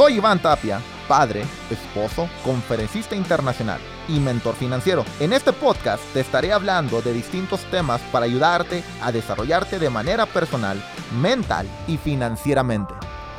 Soy 0.00 0.14
Iván 0.14 0.40
Tapia, 0.40 0.80
padre, 1.06 1.44
esposo, 1.68 2.26
conferencista 2.42 3.14
internacional 3.14 3.78
y 4.08 4.18
mentor 4.18 4.54
financiero. 4.54 5.04
En 5.20 5.34
este 5.34 5.52
podcast 5.52 6.02
te 6.14 6.20
estaré 6.20 6.54
hablando 6.54 7.02
de 7.02 7.12
distintos 7.12 7.60
temas 7.70 8.00
para 8.10 8.24
ayudarte 8.24 8.82
a 9.02 9.12
desarrollarte 9.12 9.78
de 9.78 9.90
manera 9.90 10.24
personal, 10.24 10.82
mental 11.20 11.68
y 11.86 11.98
financieramente. 11.98 12.94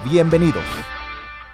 Bienvenidos. 0.06 0.64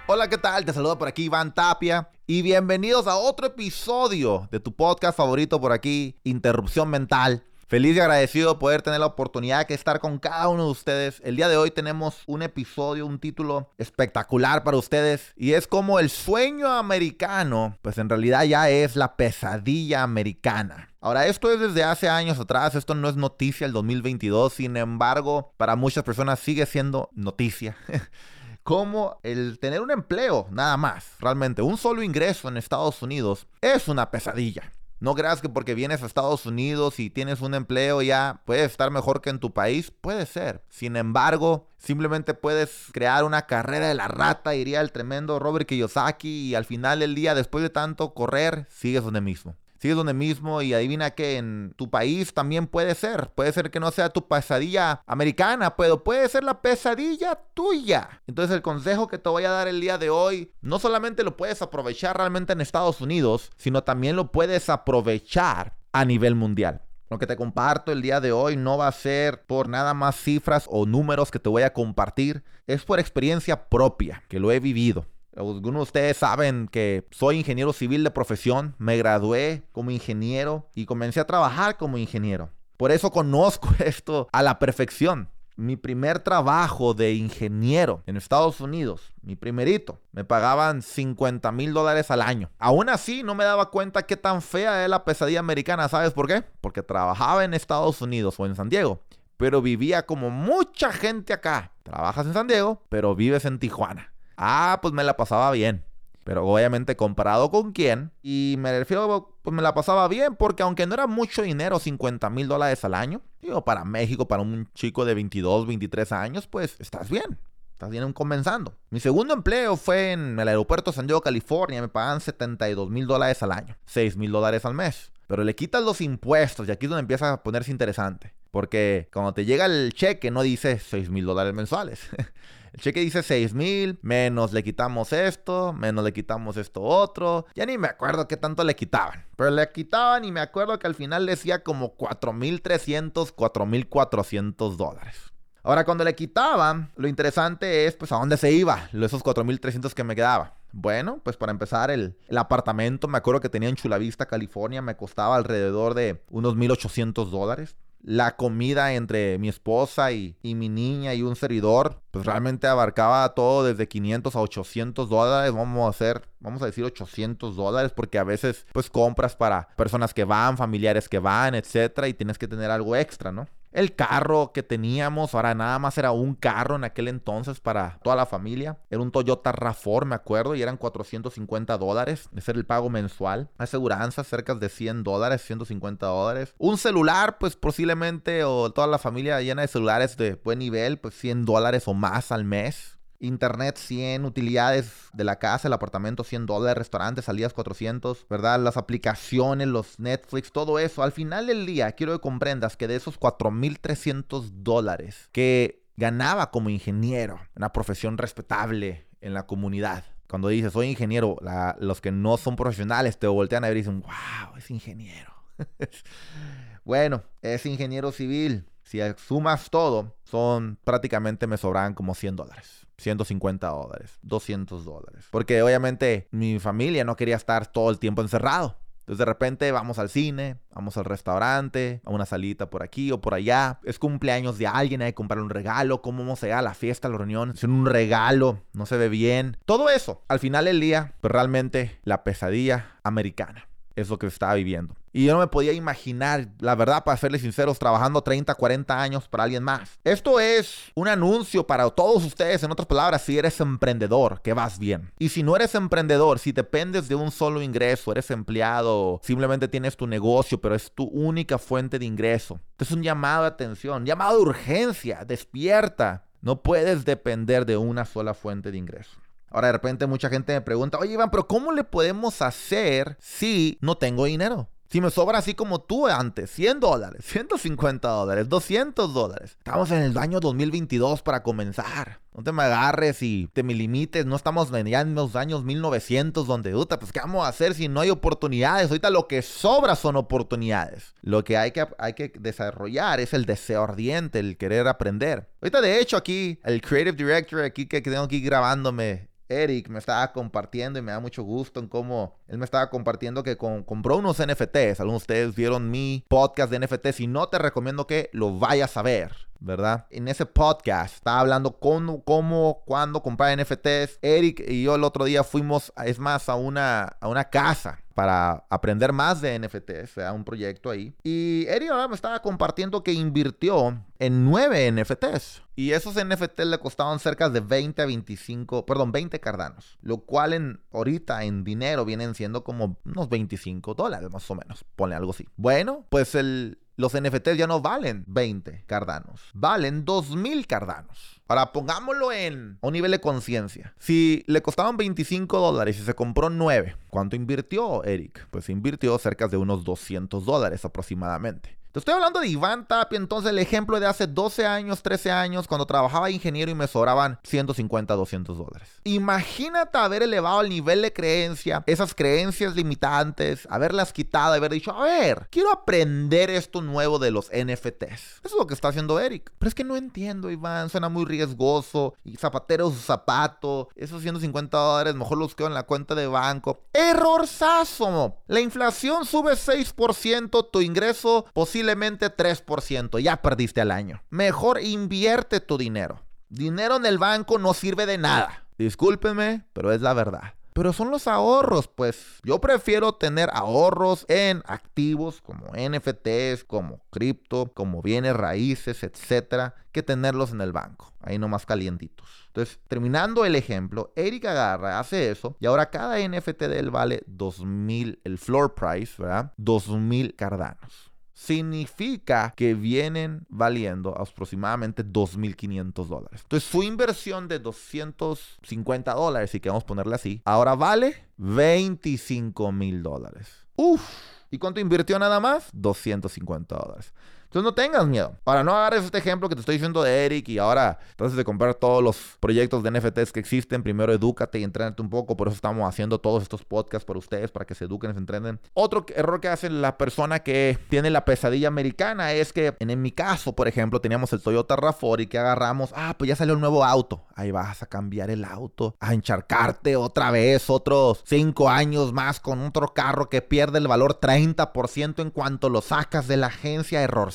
Hola, 0.08 0.28
¿qué 0.28 0.36
tal? 0.36 0.66
Te 0.66 0.74
saludo 0.74 0.98
por 0.98 1.08
aquí 1.08 1.24
Iván 1.24 1.54
Tapia 1.54 2.10
y 2.26 2.42
bienvenidos 2.42 3.06
a 3.06 3.16
otro 3.16 3.46
episodio 3.46 4.46
de 4.50 4.60
tu 4.60 4.76
podcast 4.76 5.16
favorito 5.16 5.58
por 5.58 5.72
aquí, 5.72 6.18
Interrupción 6.22 6.90
Mental. 6.90 7.44
Feliz 7.68 7.94
y 7.96 8.00
agradecido 8.00 8.54
de 8.54 8.58
poder 8.58 8.80
tener 8.80 8.98
la 8.98 9.04
oportunidad 9.04 9.68
de 9.68 9.74
estar 9.74 10.00
con 10.00 10.18
cada 10.18 10.48
uno 10.48 10.64
de 10.64 10.70
ustedes. 10.70 11.20
El 11.22 11.36
día 11.36 11.50
de 11.50 11.58
hoy 11.58 11.70
tenemos 11.70 12.22
un 12.26 12.40
episodio, 12.40 13.04
un 13.04 13.18
título 13.18 13.74
espectacular 13.76 14.64
para 14.64 14.78
ustedes 14.78 15.34
y 15.36 15.52
es 15.52 15.66
como 15.66 15.98
el 15.98 16.08
sueño 16.08 16.72
americano, 16.72 17.76
pues 17.82 17.98
en 17.98 18.08
realidad 18.08 18.44
ya 18.44 18.70
es 18.70 18.96
la 18.96 19.16
pesadilla 19.16 20.02
americana. 20.02 20.94
Ahora, 21.02 21.26
esto 21.26 21.52
es 21.52 21.60
desde 21.60 21.84
hace 21.84 22.08
años 22.08 22.40
atrás, 22.40 22.74
esto 22.74 22.94
no 22.94 23.06
es 23.06 23.16
noticia 23.16 23.66
el 23.66 23.74
2022, 23.74 24.50
sin 24.50 24.78
embargo, 24.78 25.52
para 25.58 25.76
muchas 25.76 26.04
personas 26.04 26.40
sigue 26.40 26.64
siendo 26.64 27.10
noticia. 27.12 27.76
como 28.62 29.20
el 29.22 29.58
tener 29.58 29.82
un 29.82 29.90
empleo, 29.90 30.46
nada 30.50 30.78
más, 30.78 31.16
realmente 31.20 31.60
un 31.60 31.76
solo 31.76 32.02
ingreso 32.02 32.48
en 32.48 32.56
Estados 32.56 33.02
Unidos 33.02 33.46
es 33.60 33.88
una 33.88 34.10
pesadilla. 34.10 34.72
No 35.00 35.14
creas 35.14 35.40
que 35.40 35.48
porque 35.48 35.74
vienes 35.74 36.02
a 36.02 36.06
Estados 36.06 36.44
Unidos 36.46 36.98
y 36.98 37.08
tienes 37.08 37.40
un 37.40 37.54
empleo 37.54 38.02
ya 38.02 38.42
puedes 38.44 38.70
estar 38.70 38.90
mejor 38.90 39.20
que 39.20 39.30
en 39.30 39.38
tu 39.38 39.52
país. 39.52 39.92
Puede 39.92 40.26
ser. 40.26 40.62
Sin 40.68 40.96
embargo, 40.96 41.68
simplemente 41.78 42.34
puedes 42.34 42.88
crear 42.92 43.24
una 43.24 43.46
carrera 43.46 43.88
de 43.88 43.94
la 43.94 44.08
rata, 44.08 44.50
diría 44.50 44.80
el 44.80 44.90
tremendo 44.90 45.38
Robert 45.38 45.68
Kiyosaki, 45.68 46.48
y 46.48 46.54
al 46.54 46.64
final 46.64 47.00
del 47.00 47.14
día, 47.14 47.34
después 47.34 47.62
de 47.62 47.70
tanto 47.70 48.12
correr, 48.14 48.66
sigues 48.70 49.04
donde 49.04 49.20
mismo 49.20 49.54
sigues 49.78 49.96
donde 49.96 50.14
mismo 50.14 50.62
y 50.62 50.74
adivina 50.74 51.10
que 51.10 51.36
en 51.36 51.74
tu 51.76 51.90
país 51.90 52.34
también 52.34 52.66
puede 52.66 52.94
ser. 52.94 53.30
Puede 53.34 53.52
ser 53.52 53.70
que 53.70 53.80
no 53.80 53.90
sea 53.90 54.10
tu 54.10 54.26
pesadilla 54.26 55.02
americana, 55.06 55.76
pero 55.76 56.04
puede 56.04 56.28
ser 56.28 56.44
la 56.44 56.60
pesadilla 56.60 57.38
tuya. 57.54 58.22
Entonces 58.26 58.54
el 58.54 58.62
consejo 58.62 59.08
que 59.08 59.18
te 59.18 59.28
voy 59.28 59.44
a 59.44 59.50
dar 59.50 59.68
el 59.68 59.80
día 59.80 59.98
de 59.98 60.10
hoy, 60.10 60.52
no 60.60 60.78
solamente 60.78 61.22
lo 61.22 61.36
puedes 61.36 61.62
aprovechar 61.62 62.16
realmente 62.16 62.52
en 62.52 62.60
Estados 62.60 63.00
Unidos, 63.00 63.50
sino 63.56 63.82
también 63.84 64.16
lo 64.16 64.32
puedes 64.32 64.68
aprovechar 64.68 65.76
a 65.92 66.04
nivel 66.04 66.34
mundial. 66.34 66.82
Lo 67.10 67.18
que 67.18 67.26
te 67.26 67.36
comparto 67.36 67.90
el 67.90 68.02
día 68.02 68.20
de 68.20 68.32
hoy 68.32 68.56
no 68.56 68.76
va 68.76 68.88
a 68.88 68.92
ser 68.92 69.46
por 69.46 69.68
nada 69.68 69.94
más 69.94 70.16
cifras 70.16 70.66
o 70.68 70.84
números 70.84 71.30
que 71.30 71.38
te 71.38 71.48
voy 71.48 71.62
a 71.62 71.72
compartir, 71.72 72.44
es 72.66 72.84
por 72.84 73.00
experiencia 73.00 73.68
propia, 73.70 74.22
que 74.28 74.38
lo 74.38 74.52
he 74.52 74.60
vivido. 74.60 75.06
Algunos 75.38 75.78
de 75.78 75.82
ustedes 75.82 76.16
saben 76.16 76.66
que 76.66 77.06
soy 77.12 77.38
ingeniero 77.38 77.72
civil 77.72 78.02
de 78.02 78.10
profesión, 78.10 78.74
me 78.78 78.96
gradué 78.96 79.62
como 79.70 79.92
ingeniero 79.92 80.68
y 80.74 80.84
comencé 80.84 81.20
a 81.20 81.26
trabajar 81.26 81.76
como 81.76 81.96
ingeniero. 81.96 82.50
Por 82.76 82.90
eso 82.90 83.12
conozco 83.12 83.68
esto 83.78 84.28
a 84.32 84.42
la 84.42 84.58
perfección. 84.58 85.28
Mi 85.54 85.76
primer 85.76 86.20
trabajo 86.20 86.92
de 86.94 87.14
ingeniero 87.14 88.02
en 88.06 88.16
Estados 88.16 88.60
Unidos, 88.60 89.12
mi 89.22 89.36
primerito, 89.36 90.00
me 90.12 90.24
pagaban 90.24 90.82
50 90.82 91.50
mil 91.52 91.72
dólares 91.72 92.10
al 92.10 92.22
año. 92.22 92.50
Aún 92.58 92.88
así, 92.88 93.22
no 93.22 93.36
me 93.36 93.44
daba 93.44 93.70
cuenta 93.70 94.06
qué 94.06 94.16
tan 94.16 94.42
fea 94.42 94.84
es 94.84 94.90
la 94.90 95.04
pesadilla 95.04 95.40
americana. 95.40 95.88
¿Sabes 95.88 96.12
por 96.12 96.26
qué? 96.26 96.42
Porque 96.60 96.82
trabajaba 96.82 97.44
en 97.44 97.54
Estados 97.54 98.00
Unidos 98.02 98.38
o 98.38 98.46
en 98.46 98.56
San 98.56 98.68
Diego, 98.68 99.02
pero 99.36 99.62
vivía 99.62 100.04
como 100.04 100.30
mucha 100.30 100.92
gente 100.92 101.32
acá. 101.32 101.72
Trabajas 101.84 102.26
en 102.26 102.34
San 102.34 102.48
Diego, 102.48 102.82
pero 102.88 103.14
vives 103.14 103.44
en 103.44 103.58
Tijuana. 103.60 104.12
Ah, 104.38 104.78
pues 104.80 104.94
me 104.94 105.04
la 105.04 105.16
pasaba 105.16 105.50
bien. 105.50 105.84
Pero 106.24 106.46
obviamente 106.46 106.96
comparado 106.96 107.50
con 107.50 107.72
quién. 107.72 108.12
Y 108.22 108.56
me 108.58 108.78
refiero, 108.78 109.36
pues 109.42 109.54
me 109.54 109.62
la 109.62 109.74
pasaba 109.74 110.06
bien 110.08 110.36
porque 110.36 110.62
aunque 110.62 110.86
no 110.86 110.94
era 110.94 111.06
mucho 111.06 111.42
dinero, 111.42 111.78
50 111.78 112.30
mil 112.30 112.48
dólares 112.48 112.84
al 112.84 112.94
año. 112.94 113.22
Digo, 113.40 113.64
para 113.64 113.84
México, 113.84 114.28
para 114.28 114.42
un 114.42 114.68
chico 114.74 115.04
de 115.04 115.14
22, 115.14 115.66
23 115.66 116.12
años, 116.12 116.46
pues 116.46 116.76
estás 116.78 117.10
bien. 117.10 117.38
Estás 117.72 117.90
bien 117.90 118.12
comenzando. 118.12 118.76
Mi 118.90 119.00
segundo 119.00 119.34
empleo 119.34 119.76
fue 119.76 120.12
en 120.12 120.38
el 120.38 120.48
aeropuerto 120.48 120.90
de 120.90 120.96
San 120.96 121.06
Diego, 121.06 121.20
California. 121.20 121.80
Me 121.80 121.88
pagan 121.88 122.20
72 122.20 122.90
mil 122.90 123.06
dólares 123.06 123.42
al 123.42 123.52
año. 123.52 123.76
6 123.86 124.16
mil 124.16 124.30
dólares 124.30 124.64
al 124.64 124.74
mes. 124.74 125.12
Pero 125.28 125.44
le 125.44 125.54
quitas 125.54 125.82
los 125.82 126.00
impuestos 126.00 126.68
y 126.68 126.72
aquí 126.72 126.86
es 126.86 126.90
donde 126.90 127.02
empieza 127.02 127.32
a 127.32 127.42
ponerse 127.42 127.70
interesante. 127.70 128.34
Porque 128.50 129.08
cuando 129.12 129.32
te 129.32 129.44
llega 129.44 129.66
el 129.66 129.92
cheque 129.94 130.30
no 130.30 130.42
dice 130.42 130.78
6 130.78 131.08
mil 131.10 131.24
dólares 131.24 131.54
mensuales. 131.54 132.00
El 132.78 132.82
cheque 132.82 133.00
dice 133.00 133.24
6 133.24 133.54
mil, 133.54 133.98
menos 134.02 134.52
le 134.52 134.62
quitamos 134.62 135.12
esto, 135.12 135.72
menos 135.72 136.04
le 136.04 136.12
quitamos 136.12 136.56
esto 136.56 136.80
otro. 136.80 137.44
Ya 137.56 137.66
ni 137.66 137.76
me 137.76 137.88
acuerdo 137.88 138.28
qué 138.28 138.36
tanto 138.36 138.62
le 138.62 138.76
quitaban. 138.76 139.26
Pero 139.34 139.50
le 139.50 139.68
quitaban 139.72 140.24
y 140.24 140.30
me 140.30 140.38
acuerdo 140.38 140.78
que 140.78 140.86
al 140.86 140.94
final 140.94 141.26
decía 141.26 141.64
como 141.64 141.96
4.300, 141.96 143.34
4.400 143.34 144.76
dólares. 144.76 145.16
Ahora, 145.64 145.84
cuando 145.84 146.04
le 146.04 146.14
quitaban, 146.14 146.92
lo 146.94 147.08
interesante 147.08 147.86
es, 147.86 147.96
pues, 147.96 148.12
a 148.12 148.16
dónde 148.16 148.36
se 148.36 148.52
iba, 148.52 148.88
esos 148.92 149.24
4.300 149.24 149.92
que 149.92 150.04
me 150.04 150.14
quedaba. 150.14 150.54
Bueno, 150.70 151.20
pues 151.24 151.36
para 151.36 151.50
empezar, 151.50 151.90
el, 151.90 152.16
el, 152.28 152.38
apartamento, 152.38 153.08
me 153.08 153.18
acuerdo 153.18 153.40
que 153.40 153.48
tenía 153.48 153.70
en 153.70 153.74
Chulavista, 153.74 154.26
California, 154.26 154.82
me 154.82 154.96
costaba 154.96 155.34
alrededor 155.34 155.94
de 155.94 156.22
unos 156.30 156.54
1.800 156.54 157.28
dólares 157.28 157.74
la 158.02 158.36
comida 158.36 158.94
entre 158.94 159.38
mi 159.38 159.48
esposa 159.48 160.12
y, 160.12 160.36
mi 160.42 160.68
niña 160.68 161.14
y 161.14 161.22
un 161.22 161.36
servidor, 161.36 162.00
pues 162.10 162.24
realmente 162.24 162.66
abarcaba 162.66 163.28
todo 163.34 163.64
desde 163.64 163.88
500 163.88 164.34
a 164.34 164.40
800 164.40 165.08
dólares. 165.08 165.52
Vamos 165.52 165.86
a 165.86 165.90
hacer, 165.90 166.22
vamos 166.40 166.62
a 166.62 166.66
decir 166.66 166.84
800 166.84 167.56
dólares, 167.56 167.92
porque 167.94 168.18
a 168.18 168.24
veces 168.24 168.66
pues 168.72 168.88
compras 168.90 169.36
para 169.36 169.68
personas 169.76 170.14
que 170.14 170.24
van, 170.24 170.56
familiares 170.56 171.08
que 171.08 171.18
van, 171.18 171.54
etcétera, 171.54 172.08
y 172.08 172.14
tienes 172.14 172.38
que 172.38 172.48
tener 172.48 172.70
algo 172.70 172.96
extra, 172.96 173.32
¿no? 173.32 173.46
El 173.72 173.94
carro 173.94 174.52
que 174.52 174.62
teníamos, 174.62 175.34
ahora 175.34 175.54
nada 175.54 175.78
más 175.78 175.98
era 175.98 176.12
un 176.12 176.34
carro 176.34 176.76
en 176.76 176.84
aquel 176.84 177.08
entonces 177.08 177.60
para 177.60 177.98
toda 178.02 178.16
la 178.16 178.26
familia. 178.26 178.78
Era 178.90 179.02
un 179.02 179.10
Toyota 179.10 179.52
RAV4, 179.52 180.04
me 180.06 180.14
acuerdo, 180.14 180.54
y 180.54 180.62
eran 180.62 180.76
450 180.76 181.76
dólares. 181.78 182.28
Ese 182.34 182.50
era 182.52 182.58
el 182.58 182.66
pago 182.66 182.90
mensual. 182.90 183.50
Aseguranza, 183.58 184.24
cerca 184.24 184.54
de 184.54 184.68
100 184.68 185.04
dólares, 185.04 185.42
150 185.42 186.06
dólares. 186.06 186.54
Un 186.58 186.78
celular, 186.78 187.38
pues 187.38 187.56
posiblemente, 187.56 188.44
o 188.44 188.70
toda 188.70 188.86
la 188.86 188.98
familia 188.98 189.40
llena 189.40 189.62
de 189.62 189.68
celulares 189.68 190.16
de 190.16 190.34
buen 190.34 190.58
nivel, 190.58 190.98
pues 190.98 191.14
100 191.14 191.44
dólares 191.44 191.88
o 191.88 191.94
más 191.94 192.32
al 192.32 192.44
mes. 192.44 192.97
Internet 193.20 193.78
100, 193.78 194.24
utilidades 194.24 195.08
de 195.12 195.24
la 195.24 195.38
casa, 195.38 195.68
el 195.68 195.74
apartamento 195.74 196.24
100 196.24 196.46
dólares, 196.46 196.78
restaurantes, 196.78 197.24
salidas 197.24 197.52
400, 197.52 198.26
¿verdad? 198.28 198.60
Las 198.60 198.76
aplicaciones, 198.76 199.66
los 199.68 199.98
Netflix, 199.98 200.52
todo 200.52 200.78
eso. 200.78 201.02
Al 201.02 201.12
final 201.12 201.48
del 201.48 201.66
día, 201.66 201.92
quiero 201.92 202.12
que 202.12 202.20
comprendas 202.20 202.76
que 202.76 202.86
de 202.86 202.96
esos 202.96 203.18
4.300 203.18 204.50
dólares 204.62 205.28
que 205.32 205.84
ganaba 205.96 206.50
como 206.52 206.70
ingeniero, 206.70 207.40
una 207.56 207.72
profesión 207.72 208.18
respetable 208.18 209.06
en 209.20 209.34
la 209.34 209.46
comunidad. 209.46 210.04
Cuando 210.28 210.48
dices, 210.48 210.72
soy 210.72 210.88
ingeniero, 210.88 211.36
los 211.78 212.00
que 212.00 212.12
no 212.12 212.36
son 212.36 212.54
profesionales 212.54 213.18
te 213.18 213.26
voltean 213.26 213.64
a 213.64 213.68
ver 213.68 213.78
y 213.78 213.80
dicen, 213.80 214.02
wow, 214.02 214.56
es 214.56 214.70
ingeniero. 214.70 215.32
bueno, 216.84 217.24
es 217.42 217.66
ingeniero 217.66 218.12
civil. 218.12 218.66
Si 218.82 219.00
sumas 219.16 219.70
todo, 219.70 220.16
son 220.24 220.78
prácticamente 220.84 221.46
me 221.46 221.56
sobran 221.56 221.94
como 221.94 222.14
100 222.14 222.36
dólares. 222.36 222.87
150 222.98 223.68
dólares, 223.68 224.18
200 224.22 224.84
dólares. 224.84 225.26
Porque 225.30 225.62
obviamente 225.62 226.28
mi 226.30 226.58
familia 226.58 227.04
no 227.04 227.16
quería 227.16 227.36
estar 227.36 227.66
todo 227.66 227.90
el 227.90 227.98
tiempo 227.98 228.22
encerrado. 228.22 228.76
Entonces 229.00 229.20
de 229.20 229.24
repente 229.24 229.72
vamos 229.72 229.98
al 229.98 230.10
cine, 230.10 230.58
vamos 230.74 230.98
al 230.98 231.06
restaurante, 231.06 232.02
a 232.04 232.10
una 232.10 232.26
salita 232.26 232.68
por 232.68 232.82
aquí 232.82 233.10
o 233.10 233.22
por 233.22 233.32
allá. 233.32 233.80
Es 233.84 233.98
cumpleaños 233.98 234.58
de 234.58 234.66
alguien, 234.66 235.00
hay 235.00 235.12
que 235.12 235.14
comprar 235.14 235.40
un 235.40 235.48
regalo. 235.48 236.02
¿Cómo 236.02 236.18
vamos 236.18 236.42
a 236.42 236.48
ir 236.48 236.52
a 236.52 236.60
la 236.60 236.74
fiesta, 236.74 237.08
la 237.08 237.16
reunión? 237.16 237.52
Es 237.52 237.64
un 237.64 237.86
regalo, 237.86 238.64
no 238.74 238.84
se 238.84 238.98
ve 238.98 239.08
bien. 239.08 239.56
Todo 239.64 239.88
eso, 239.88 240.22
al 240.28 240.40
final 240.40 240.66
del 240.66 240.80
día, 240.80 241.14
pues 241.22 241.32
realmente 241.32 241.98
la 242.02 242.22
pesadilla 242.22 242.98
americana 243.02 243.68
es 244.00 244.08
lo 244.08 244.18
que 244.18 244.26
estaba 244.26 244.54
viviendo. 244.54 244.94
Y 245.12 245.24
yo 245.24 245.32
no 245.32 245.40
me 245.40 245.48
podía 245.48 245.72
imaginar, 245.72 246.48
la 246.60 246.74
verdad, 246.74 247.02
para 247.02 247.16
serles 247.16 247.40
sinceros, 247.40 247.78
trabajando 247.78 248.22
30, 248.22 248.54
40 248.54 249.00
años 249.00 249.26
para 249.26 249.44
alguien 249.44 249.64
más. 249.64 249.98
Esto 250.04 250.38
es 250.38 250.92
un 250.94 251.08
anuncio 251.08 251.66
para 251.66 251.88
todos 251.90 252.24
ustedes, 252.24 252.62
en 252.62 252.70
otras 252.70 252.86
palabras, 252.86 253.22
si 253.22 253.36
eres 253.36 253.60
emprendedor, 253.60 254.40
que 254.42 254.52
vas 254.52 254.78
bien. 254.78 255.10
Y 255.18 255.30
si 255.30 255.42
no 255.42 255.56
eres 255.56 255.74
emprendedor, 255.74 256.38
si 256.38 256.52
dependes 256.52 257.08
de 257.08 257.16
un 257.16 257.30
solo 257.32 257.62
ingreso, 257.62 258.12
eres 258.12 258.30
empleado, 258.30 259.20
simplemente 259.24 259.66
tienes 259.66 259.96
tu 259.96 260.06
negocio, 260.06 260.60
pero 260.60 260.74
es 260.74 260.92
tu 260.92 261.04
única 261.04 261.58
fuente 261.58 261.98
de 261.98 262.04
ingreso. 262.04 262.60
es 262.78 262.92
un 262.92 263.02
llamado 263.02 263.42
de 263.42 263.48
atención, 263.48 264.06
llamado 264.06 264.36
de 264.36 264.42
urgencia, 264.42 265.24
despierta. 265.24 266.26
No 266.40 266.62
puedes 266.62 267.04
depender 267.04 267.66
de 267.66 267.76
una 267.76 268.04
sola 268.04 268.34
fuente 268.34 268.70
de 268.70 268.78
ingreso. 268.78 269.18
Ahora 269.50 269.68
de 269.68 269.72
repente 269.72 270.06
mucha 270.06 270.28
gente 270.28 270.52
me 270.52 270.60
pregunta, 270.60 270.98
oye 270.98 271.14
Iván, 271.14 271.30
pero 271.30 271.46
¿cómo 271.46 271.72
le 271.72 271.84
podemos 271.84 272.42
hacer 272.42 273.16
si 273.20 273.78
no 273.80 273.96
tengo 273.96 274.24
dinero? 274.24 274.68
Si 274.90 275.02
me 275.02 275.10
sobra 275.10 275.36
así 275.36 275.52
como 275.52 275.82
tú 275.82 276.06
antes, 276.06 276.50
100 276.50 276.80
dólares, 276.80 277.22
150 277.26 278.08
dólares, 278.08 278.48
200 278.48 279.12
dólares. 279.12 279.56
Estamos 279.58 279.90
en 279.90 280.02
el 280.02 280.16
año 280.16 280.40
2022 280.40 281.20
para 281.20 281.42
comenzar. 281.42 282.20
No 282.34 282.42
te 282.42 282.52
me 282.52 282.62
agarres 282.62 283.22
y 283.22 283.50
te 283.52 283.62
me 283.62 283.74
limites. 283.74 284.24
No 284.24 284.34
estamos 284.34 284.70
ya 284.70 285.00
en 285.02 285.14
los 285.14 285.36
años 285.36 285.62
1900 285.64 286.46
donde, 286.46 286.72
puta, 286.72 286.98
pues 286.98 287.12
¿qué 287.12 287.20
vamos 287.20 287.44
a 287.44 287.48
hacer 287.48 287.74
si 287.74 287.88
no 287.88 288.00
hay 288.00 288.08
oportunidades? 288.08 288.88
Ahorita 288.88 289.10
lo 289.10 289.28
que 289.28 289.42
sobra 289.42 289.94
son 289.94 290.16
oportunidades. 290.16 291.14
Lo 291.20 291.44
que 291.44 291.58
hay 291.58 291.72
que, 291.72 291.86
hay 291.98 292.14
que 292.14 292.32
desarrollar 292.38 293.20
es 293.20 293.34
el 293.34 293.44
deseo 293.44 293.82
ardiente, 293.82 294.38
el 294.38 294.56
querer 294.56 294.88
aprender. 294.88 295.50
Ahorita 295.60 295.82
de 295.82 296.00
hecho 296.00 296.16
aquí, 296.16 296.60
el 296.64 296.80
Creative 296.80 297.16
Director 297.16 297.62
aquí 297.62 297.86
que 297.86 298.00
tengo 298.00 298.22
aquí 298.22 298.40
grabándome 298.40 299.27
Eric 299.48 299.88
me 299.88 299.98
estaba 299.98 300.32
compartiendo 300.32 300.98
y 300.98 301.02
me 301.02 301.12
da 301.12 301.20
mucho 301.20 301.42
gusto 301.42 301.80
en 301.80 301.88
cómo 301.88 302.36
él 302.48 302.58
me 302.58 302.64
estaba 302.64 302.90
compartiendo 302.90 303.42
que 303.42 303.56
compró 303.56 304.16
unos 304.16 304.38
NFTs. 304.38 305.00
Algunos 305.00 305.22
de 305.22 305.24
ustedes 305.24 305.54
vieron 305.54 305.90
mi 305.90 306.24
podcast 306.28 306.70
de 306.70 306.80
NFTs 306.80 307.20
y 307.20 307.26
no 307.26 307.48
te 307.48 307.58
recomiendo 307.58 308.06
que 308.06 308.30
lo 308.32 308.58
vayas 308.58 308.96
a 308.96 309.02
ver. 309.02 309.47
¿Verdad? 309.60 310.06
En 310.10 310.28
ese 310.28 310.46
podcast 310.46 311.16
estaba 311.16 311.40
hablando 311.40 311.78
cómo, 311.78 312.22
cómo, 312.24 312.82
cuándo 312.84 313.22
comprar 313.22 313.58
NFTs. 313.58 314.18
Eric 314.22 314.64
y 314.66 314.82
yo 314.84 314.94
el 314.94 315.04
otro 315.04 315.24
día 315.24 315.44
fuimos, 315.44 315.92
es 316.04 316.18
más, 316.18 316.48
a 316.48 316.54
una, 316.54 317.16
a 317.20 317.28
una 317.28 317.44
casa 317.44 318.00
para 318.14 318.64
aprender 318.68 319.12
más 319.12 319.40
de 319.40 319.56
NFTs, 319.60 320.18
a 320.18 320.32
un 320.32 320.44
proyecto 320.44 320.90
ahí. 320.90 321.14
Y 321.22 321.66
Eric 321.68 321.90
ahora 321.90 322.08
me 322.08 322.16
estaba 322.16 322.42
compartiendo 322.42 323.04
que 323.04 323.12
invirtió 323.12 324.02
en 324.18 324.44
nueve 324.44 324.90
NFTs. 324.90 325.62
Y 325.76 325.92
esos 325.92 326.16
NFTs 326.16 326.66
le 326.66 326.78
costaban 326.78 327.20
cerca 327.20 327.48
de 327.48 327.60
20 327.60 328.02
a 328.02 328.06
25, 328.06 328.84
perdón, 328.84 329.12
20 329.12 329.38
cardanos. 329.38 329.98
Lo 330.02 330.18
cual 330.18 330.52
en, 330.52 330.80
ahorita 330.92 331.44
en 331.44 331.62
dinero 331.62 332.04
vienen 332.04 332.34
siendo 332.34 332.64
como 332.64 332.98
unos 333.04 333.28
25 333.28 333.94
dólares 333.94 334.28
más 334.32 334.50
o 334.50 334.56
menos. 334.56 334.84
Pone 334.96 335.14
algo 335.14 335.30
así. 335.30 335.46
Bueno, 335.56 336.04
pues 336.10 336.34
el, 336.34 336.80
los 336.98 337.18
NFTs 337.18 337.56
ya 337.56 337.68
no 337.68 337.80
valen 337.80 338.24
20 338.26 338.82
cardanos, 338.86 339.40
valen 339.54 340.04
2000 340.04 340.66
cardanos. 340.66 341.40
Ahora 341.46 341.72
pongámoslo 341.72 342.32
en 342.32 342.76
un 342.80 342.92
nivel 342.92 343.12
de 343.12 343.20
conciencia. 343.20 343.94
Si 343.98 344.44
le 344.48 344.60
costaban 344.62 344.96
25 344.96 345.58
dólares 345.58 345.98
y 345.98 346.02
se 346.02 346.14
compró 346.14 346.50
9, 346.50 346.96
¿cuánto 347.08 347.36
invirtió 347.36 348.02
Eric? 348.02 348.48
Pues 348.50 348.68
invirtió 348.68 349.16
cerca 349.18 349.46
de 349.46 349.56
unos 349.56 349.84
200 349.84 350.44
dólares 350.44 350.84
aproximadamente. 350.84 351.78
Estoy 351.98 352.14
hablando 352.14 352.40
de 352.40 352.48
Iván 352.48 352.86
Tapia, 352.86 353.16
entonces 353.16 353.50
el 353.50 353.58
ejemplo 353.58 353.98
de 353.98 354.06
hace 354.06 354.26
12 354.26 354.64
años, 354.64 355.02
13 355.02 355.32
años, 355.32 355.66
cuando 355.66 355.84
trabajaba 355.84 356.30
ingeniero 356.30 356.70
y 356.70 356.74
me 356.74 356.86
sobraban 356.86 357.38
150, 357.42 358.14
200 358.14 358.56
dólares. 358.56 358.88
Imagínate 359.04 359.98
haber 359.98 360.22
elevado 360.22 360.60
el 360.60 360.68
nivel 360.68 361.02
de 361.02 361.12
creencia, 361.12 361.82
esas 361.86 362.14
creencias 362.14 362.76
limitantes, 362.76 363.66
haberlas 363.68 364.12
quitado, 364.12 364.54
haber 364.54 364.72
dicho, 364.72 364.92
a 364.92 365.02
ver, 365.02 365.48
quiero 365.50 365.72
aprender 365.72 366.50
esto 366.50 366.82
nuevo 366.82 367.18
de 367.18 367.32
los 367.32 367.50
NFTs. 367.50 368.42
Eso 368.42 368.42
es 368.44 368.54
lo 368.56 368.66
que 368.66 368.74
está 368.74 368.88
haciendo 368.88 369.18
Eric. 369.18 369.50
Pero 369.58 369.68
es 369.68 369.74
que 369.74 369.84
no 369.84 369.96
entiendo, 369.96 370.50
Iván, 370.50 370.90
suena 370.90 371.08
muy 371.08 371.24
riesgoso. 371.24 372.14
Y 372.24 372.36
zapatero 372.36 372.90
su 372.90 373.00
zapato, 373.00 373.88
esos 373.96 374.22
150 374.22 374.76
dólares, 374.76 375.14
mejor 375.14 375.38
los 375.38 375.54
quedo 375.54 375.66
en 375.66 375.74
la 375.74 375.82
cuenta 375.82 376.14
de 376.14 376.26
banco. 376.26 376.80
Errorzazo. 376.92 378.36
La 378.46 378.60
inflación 378.60 379.24
sube 379.24 379.52
6%, 379.54 380.70
tu 380.70 380.80
ingreso 380.80 381.46
posible 381.52 381.87
posiblemente 381.88 382.34
3%. 382.34 383.20
Ya 383.20 383.40
perdiste 383.40 383.80
al 383.80 383.90
año. 383.90 384.22
Mejor 384.30 384.80
invierte 384.82 385.60
tu 385.60 385.78
dinero. 385.78 386.20
Dinero 386.48 386.96
en 386.96 387.06
el 387.06 387.18
banco 387.18 387.58
no 387.58 387.74
sirve 387.74 388.06
de 388.06 388.18
nada. 388.18 388.64
Discúlpenme, 388.78 389.64
pero 389.72 389.92
es 389.92 390.00
la 390.00 390.12
verdad. 390.14 390.54
Pero 390.74 390.92
son 390.92 391.10
los 391.10 391.26
ahorros, 391.26 391.88
pues 391.88 392.38
yo 392.44 392.60
prefiero 392.60 393.12
tener 393.12 393.50
ahorros 393.52 394.24
en 394.28 394.62
activos 394.66 395.40
como 395.40 395.72
NFTs, 395.74 396.62
como 396.64 397.00
cripto, 397.10 397.72
como 397.74 398.00
bienes 398.00 398.36
raíces, 398.36 399.02
etcétera, 399.02 399.74
que 399.90 400.04
tenerlos 400.04 400.52
en 400.52 400.60
el 400.60 400.70
banco, 400.70 401.12
ahí 401.20 401.36
nomás 401.36 401.66
calientitos. 401.66 402.28
Entonces, 402.46 402.78
terminando 402.86 403.44
el 403.44 403.56
ejemplo, 403.56 404.12
Eric 404.14 404.44
agarra, 404.44 405.00
hace 405.00 405.32
eso, 405.32 405.56
y 405.58 405.66
ahora 405.66 405.90
cada 405.90 406.16
NFT 406.20 406.60
de 406.60 406.78
él 406.78 406.92
vale 406.92 407.24
2000, 407.26 408.20
el 408.22 408.38
floor 408.38 408.76
price, 408.76 409.20
¿verdad? 409.20 409.52
2000 409.56 410.36
cardanos 410.36 411.07
significa 411.38 412.52
que 412.56 412.74
vienen 412.74 413.46
valiendo 413.48 414.10
aproximadamente 414.18 415.04
2.500 415.04 416.06
dólares. 416.06 416.40
Entonces 416.42 416.68
su 416.68 416.82
inversión 416.82 417.46
de 417.46 417.60
250 417.60 419.14
dólares, 419.14 419.52
si 419.52 419.60
queremos 419.60 419.84
ponerle 419.84 420.16
así, 420.16 420.42
ahora 420.44 420.74
vale 420.74 421.14
25 421.36 422.72
mil 422.72 423.04
dólares. 423.04 423.64
Uf. 423.76 424.02
¿Y 424.50 424.58
cuánto 424.58 424.80
invirtió 424.80 425.16
nada 425.18 425.38
más? 425.38 425.68
250 425.74 426.74
dólares. 426.74 427.12
Entonces 427.48 427.64
no 427.64 427.72
tengas 427.72 428.06
miedo. 428.06 428.36
Ahora 428.44 428.62
no 428.62 428.76
agarres 428.76 429.04
este 429.04 429.16
ejemplo 429.16 429.48
que 429.48 429.54
te 429.54 429.60
estoy 429.60 429.76
diciendo 429.76 430.02
de 430.02 430.26
Eric 430.26 430.50
y 430.50 430.58
ahora 430.58 430.98
entonces 431.12 431.34
de 431.34 431.44
comprar 431.44 431.74
todos 431.74 432.02
los 432.02 432.36
proyectos 432.40 432.82
de 432.82 432.90
NFTs 432.90 433.32
que 433.32 433.40
existen. 433.40 433.82
Primero 433.82 434.12
edúcate 434.12 434.58
y 434.58 434.64
entrénate 434.64 435.00
un 435.00 435.08
poco. 435.08 435.34
Por 435.34 435.48
eso 435.48 435.54
estamos 435.54 435.88
haciendo 435.88 436.18
todos 436.20 436.42
estos 436.42 436.62
podcasts 436.62 437.06
para 437.06 437.18
ustedes, 437.18 437.50
para 437.50 437.64
que 437.64 437.74
se 437.74 437.86
eduquen 437.86 438.12
se 438.12 438.18
entrenen. 438.18 438.60
Otro 438.74 439.06
error 439.14 439.40
que 439.40 439.48
hace 439.48 439.70
la 439.70 439.96
persona 439.96 440.40
que 440.40 440.78
tiene 440.90 441.08
la 441.08 441.24
pesadilla 441.24 441.68
americana 441.68 442.32
es 442.32 442.52
que 442.52 442.76
en, 442.78 443.00
mi 443.00 443.12
caso, 443.12 443.54
por 443.54 443.66
ejemplo, 443.66 444.02
teníamos 444.02 444.30
el 444.34 444.42
Toyota 444.42 444.76
RAV4 444.76 445.22
y 445.22 445.26
que 445.26 445.38
agarramos, 445.38 445.92
ah, 445.96 446.16
pues 446.18 446.28
ya 446.28 446.36
salió 446.36 446.52
el 446.52 446.60
nuevo 446.60 446.84
auto. 446.84 447.24
Ahí 447.34 447.50
vas 447.50 447.82
a 447.82 447.86
cambiar 447.86 448.28
el 448.28 448.44
auto, 448.44 448.94
a 449.00 449.14
encharcarte 449.14 449.96
otra 449.96 450.30
vez 450.30 450.68
otros 450.68 451.22
5 451.24 451.70
años 451.70 452.12
más 452.12 452.40
con 452.40 452.60
otro 452.60 452.92
carro 452.92 453.30
que 453.30 453.40
pierde 453.40 453.78
el 453.78 453.88
valor 453.88 454.20
30% 454.20 455.22
en 455.22 455.30
cuanto 455.30 455.70
lo 455.70 455.80
sacas 455.80 456.28
de 456.28 456.36
la 456.36 456.48
agencia. 456.48 457.02
Error 457.02 457.32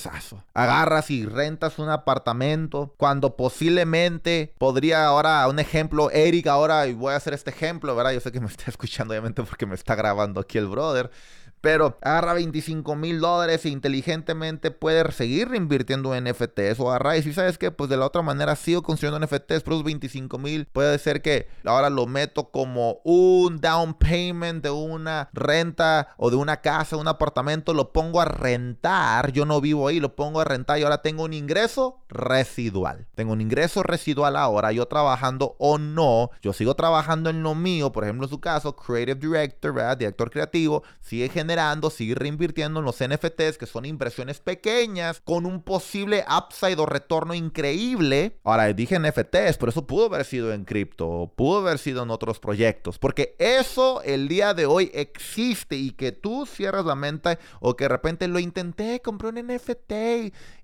Agarras 0.54 1.10
y 1.12 1.26
rentas 1.26 1.80
un 1.80 1.90
apartamento 1.90 2.94
cuando 2.98 3.36
posiblemente 3.36 4.54
podría 4.58 5.06
ahora, 5.06 5.48
un 5.48 5.60
ejemplo, 5.60 6.12
Eric 6.12 6.48
ahora, 6.48 6.88
y 6.88 6.94
voy 6.94 7.14
a 7.14 7.18
hacer 7.18 7.34
este 7.34 7.52
ejemplo, 7.52 7.96
¿verdad? 7.96 8.12
Yo 8.12 8.20
sé 8.20 8.32
que 8.32 8.40
me 8.40 8.48
está 8.48 8.66
escuchando 8.68 9.14
obviamente 9.14 9.44
porque 9.44 9.66
me 9.66 9.76
está 9.76 9.96
grabando 9.96 10.42
aquí 10.42 10.58
el 10.58 10.68
brother. 10.68 11.12
Pero 11.64 11.98
agarra 12.02 12.34
25 12.34 12.94
mil 12.98 13.22
dólares 13.22 13.64
e 13.64 13.70
inteligentemente 13.70 14.70
puede 14.70 15.10
seguir 15.14 15.48
reinvirtiendo 15.48 16.14
en 16.14 16.26
NFTs. 16.26 16.78
O 16.82 16.90
agarra 16.90 17.16
y 17.16 17.24
si 17.24 17.32
sabes 17.32 17.58
que, 17.58 17.72
pues 17.72 17.90
de 17.90 17.96
la 17.96 18.06
otra 18.06 18.22
manera 18.22 18.58
sigo 18.58 18.84
construyendo 18.84 19.26
NFTs, 19.26 19.64
pero 19.64 19.82
25 19.82 20.38
mil 20.40 20.66
puede 20.66 21.00
ser 21.00 21.22
que 21.22 21.48
ahora 21.64 21.90
lo 21.90 22.06
meto 22.06 22.50
como 22.52 23.00
un 23.06 23.62
down 23.62 23.94
payment 23.94 24.62
de 24.62 24.72
una 24.72 25.30
renta 25.32 26.10
o 26.18 26.30
de 26.30 26.36
una 26.36 26.58
casa, 26.58 26.98
un 26.98 27.08
apartamento, 27.08 27.74
lo 27.74 27.94
pongo 27.94 28.20
a 28.20 28.26
rentar. 28.26 29.32
Yo 29.32 29.46
no 29.46 29.62
vivo 29.62 29.88
ahí, 29.88 30.02
lo 30.02 30.18
pongo 30.18 30.42
a 30.42 30.44
rentar 30.44 30.80
y 30.80 30.84
ahora 30.84 31.02
tengo 31.02 31.24
un 31.24 31.32
ingreso 31.32 32.04
residual. 32.10 33.08
Tengo 33.16 33.32
un 33.32 33.40
ingreso 33.40 33.84
residual 33.84 34.36
ahora, 34.36 34.74
yo 34.74 34.86
trabajando 34.90 35.56
o 35.60 35.78
no. 35.78 36.30
Yo 36.42 36.52
sigo 36.52 36.76
trabajando 36.76 37.30
en 37.30 37.42
lo 37.42 37.56
mío, 37.56 37.94
por 37.94 38.04
ejemplo, 38.04 38.26
en 38.26 38.30
su 38.30 38.42
caso, 38.42 38.76
Creative 38.76 39.16
Director, 39.16 39.74
¿verdad? 39.74 39.96
Director 39.96 40.30
creativo, 40.30 40.84
sigue 41.00 41.30
generando 41.30 41.53
generando, 41.54 41.92
sigue 41.92 42.16
reinvirtiendo 42.16 42.80
en 42.80 42.86
los 42.86 42.98
NFTs, 42.98 43.60
que 43.60 43.68
son 43.68 43.86
inversiones 43.86 44.40
pequeñas, 44.40 45.22
con 45.24 45.46
un 45.46 45.62
posible 45.62 46.26
upside 46.28 46.80
o 46.80 46.88
retorno 46.88 47.36
increíble. 47.36 48.40
Ahora, 48.44 48.74
dije 48.74 48.98
NFTs, 48.98 49.58
pero 49.60 49.70
eso 49.70 49.86
pudo 49.86 50.08
haber 50.08 50.26
sido 50.26 50.52
en 50.52 50.66
cripto, 50.66 51.32
pudo 51.36 51.60
haber 51.60 51.78
sido 51.78 52.02
en 52.02 52.10
otros 52.10 52.40
proyectos, 52.40 52.98
porque 52.98 53.36
eso 53.38 54.02
el 54.02 54.28
día 54.28 54.56
de 54.56 54.66
hoy 54.66 54.90
existe 54.96 55.76
y 55.76 55.92
que 55.92 56.12
tú 56.12 56.48
cierras 56.48 56.86
la 56.86 56.96
mente 56.96 57.38
o 57.60 57.76
que 57.76 57.84
de 57.84 57.90
repente 57.90 58.28
lo 58.28 58.40
intenté, 58.40 59.00
compré 59.02 59.30
un 59.30 59.36
NFT 59.36 59.94